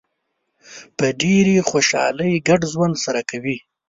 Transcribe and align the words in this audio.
په 0.97 1.05
ډېرې 1.21 1.55
خوشحالۍ 1.69 2.33
ګډ 2.47 2.61
ژوند 2.73 2.95
سره 3.05 3.21
کوي. 3.29 3.57